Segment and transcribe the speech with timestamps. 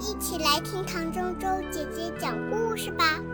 [0.00, 3.20] 一起来听唐周周姐姐讲故事吧。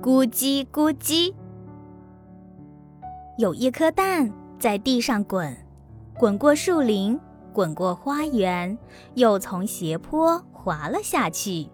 [0.00, 1.34] 咕叽咕叽，
[3.36, 5.54] 有一颗蛋在地上滚，
[6.18, 7.20] 滚过树林，
[7.52, 8.78] 滚过花园，
[9.14, 11.68] 又从斜坡滑了下去，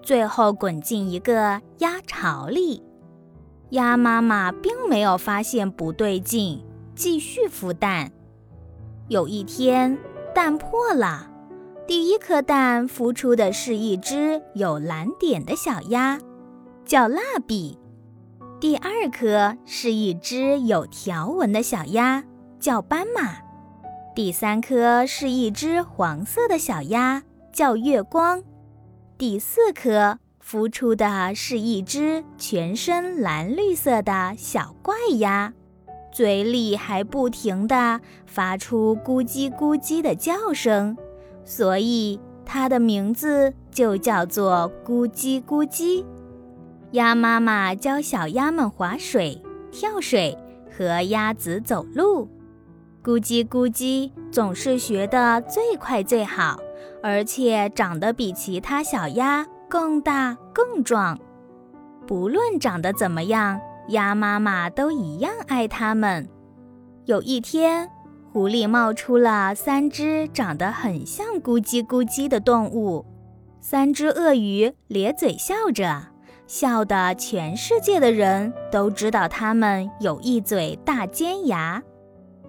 [0.00, 2.82] 最后滚进一个鸭巢里。
[3.70, 6.64] 鸭妈妈并没有发现不对劲，
[6.94, 8.12] 继续孵蛋。
[9.08, 9.96] 有一天，
[10.34, 11.30] 蛋破了，
[11.86, 16.18] 第一颗蛋孵出的是一只有蓝点的小鸭，
[16.84, 17.78] 叫蜡笔；
[18.58, 22.24] 第二颗是一只有条纹的小鸭，
[22.58, 23.44] 叫斑马；
[24.12, 28.40] 第三颗是一只黄色的小鸭，叫月光；
[29.16, 30.18] 第四颗。
[30.48, 35.52] 孵出的是一只全身蓝绿色的小怪鸭，
[36.16, 40.96] 嘴里还不停地发出咕叽咕叽的叫声，
[41.44, 46.02] 所以它的名字就叫做咕叽咕叽。
[46.92, 50.34] 鸭妈妈教小鸭们划水、跳水
[50.74, 52.26] 和鸭子走路，
[53.04, 56.58] 咕叽咕叽总是学得最快最好，
[57.02, 59.46] 而且长得比其他小鸭。
[59.68, 61.18] 更大更壮，
[62.06, 66.28] 不论长得怎么样，鸭妈妈都一样爱它们。
[67.04, 67.88] 有一天，
[68.32, 73.04] 湖里冒出了三只长得很像咕叽咕叽的动物，
[73.60, 76.02] 三只鳄鱼咧嘴笑着，
[76.46, 81.82] 笑得全世界的人都知道它们有一嘴大尖牙。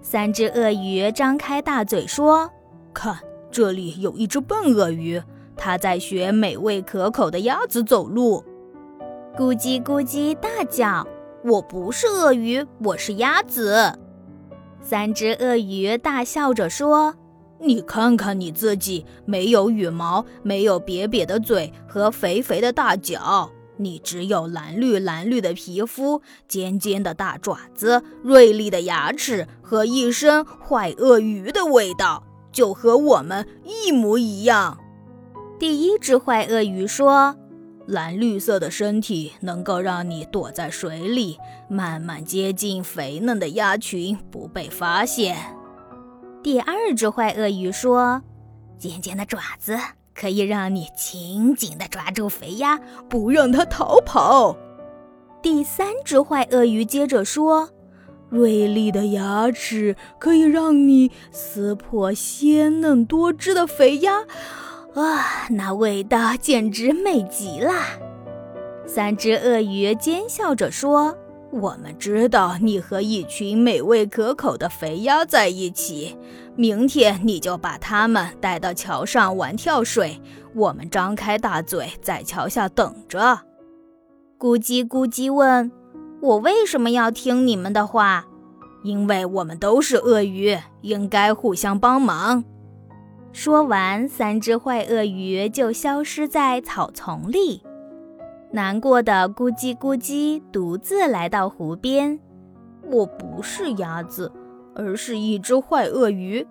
[0.00, 2.50] 三只鳄鱼张开大嘴说
[2.94, 3.18] ：“看，
[3.50, 5.22] 这里有一只笨鳄鱼。”
[5.60, 8.44] 它在学美味可口的鸭子走路，
[9.36, 11.04] 咕叽咕叽大叫
[11.44, 13.98] ：“我不是鳄鱼，我是鸭子。”
[14.82, 17.14] 三只鳄鱼大笑着说
[17.60, 34.78] ：“你看看你自己，没有羽毛，没有瘪瘪的嘴和肥肥的大脚，你只有蓝绿蓝绿的皮肤、尖尖的大爪子、锐利的牙齿和一身坏鳄鱼的味道，就和我们一模一样。”
[35.58, 37.36] 第一只坏鳄鱼说
[37.88, 41.38] ：“蓝绿色的身体能够让你躲在水里，
[41.70, 45.38] 慢慢接近肥嫩的鸭群，不被发现。”
[46.44, 48.22] 第二只坏鳄鱼说
[48.78, 49.78] ：“尖尖的爪子
[50.14, 52.78] 可以让你紧紧地抓住肥鸭，
[53.08, 54.54] 不让它逃跑。”
[55.40, 57.70] 第三只坏鳄鱼接着说
[58.28, 64.24] ：“锐利的牙齿可以让你撕破鲜嫩多汁的肥鸭。”
[64.98, 67.72] 哇，那味道简直美极了！
[68.84, 71.16] 三只鳄鱼奸笑着说
[71.54, 76.18] ：“我们知道你和一群美味可口的肥鸭在一起，
[76.56, 80.20] 明天你就把它们带到桥上玩跳水，
[80.52, 83.42] 我们张开大嘴在桥下等着。”
[84.36, 85.70] 咕叽咕叽问
[86.20, 88.26] ：“我为什么要听你们的话
[88.82, 92.42] ？”“因为我们都是鳄鱼，应该互相帮忙。”
[93.40, 97.62] 说完，三只坏鳄鱼就消失在草丛里。
[98.50, 102.18] 难过的咕叽咕叽独自来到湖边。
[102.90, 104.32] 我不是鸭子，
[104.74, 106.44] 而是一只坏鳄鱼。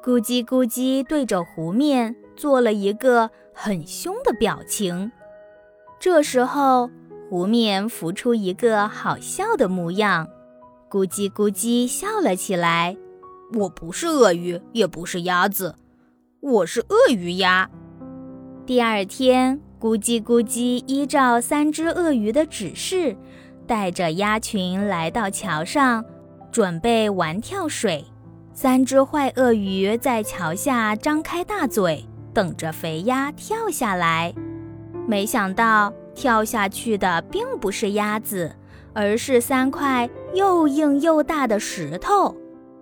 [0.00, 5.10] 咕叽咕叽对着湖面做了一个很凶的表情。
[5.98, 6.88] 这时候，
[7.28, 10.28] 湖面浮出一个好笑的模样。
[10.88, 12.96] 咕叽咕叽笑了起来。
[13.54, 15.74] 我不是鳄鱼，也不是鸭子。
[16.40, 17.68] 我是鳄鱼鸭。
[18.66, 23.16] 第二天，咕叽咕叽依照三只鳄鱼的指示，
[23.66, 26.04] 带着鸭群来到桥上，
[26.52, 28.04] 准备玩跳水。
[28.52, 32.04] 三只坏鳄鱼在桥下张开大嘴，
[32.34, 34.34] 等着肥鸭跳下来。
[35.08, 38.54] 没想到，跳下去的并不是鸭子，
[38.92, 42.36] 而是三块又硬又大的石头。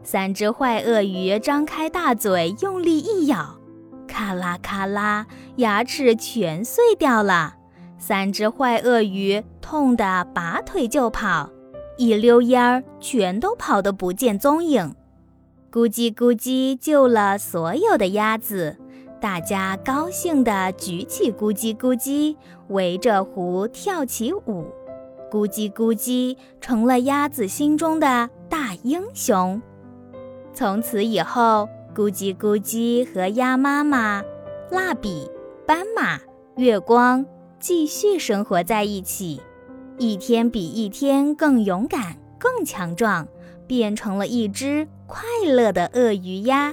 [0.07, 3.59] 三只坏鳄鱼张开大嘴，用力一咬，
[4.07, 5.27] 咔啦咔啦，
[5.57, 7.55] 牙齿全碎掉了。
[7.99, 11.49] 三只坏鳄鱼痛得拔腿就跑，
[11.97, 14.95] 一溜烟儿全都跑得不见踪影。
[15.73, 18.77] 咕叽咕叽救了所有的鸭子，
[19.23, 22.37] 大家高兴地举起咕叽咕叽，
[22.69, 24.67] 围着湖跳起舞。
[25.31, 29.61] 咕叽咕叽成了鸭子心中的大英雄。
[30.55, 34.23] 从此以后，咕叽咕叽和鸭妈妈、
[34.71, 35.29] 蜡笔、
[35.67, 36.21] 斑马、
[36.57, 37.27] 月光
[37.59, 39.41] 继续生活在一起，
[39.99, 43.27] 一天比一天更勇敢、更强壮，
[43.67, 46.73] 变成了一只快乐的鳄鱼鸭。